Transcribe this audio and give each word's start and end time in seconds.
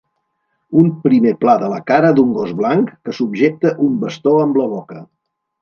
Un 0.83 0.87
primer 1.03 1.33
pla 1.43 1.53
de 1.65 1.69
la 1.75 1.77
cara 1.91 2.11
d'un 2.21 2.33
gos 2.39 2.55
blanc 2.63 2.91
que 3.05 3.17
subjecta 3.21 3.77
un 3.89 4.03
bastó 4.07 4.37
amb 4.47 4.63
la 4.63 4.71
boca. 4.77 5.07